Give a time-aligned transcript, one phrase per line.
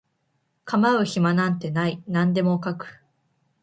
[0.65, 3.03] 構う暇なんてない何でも描く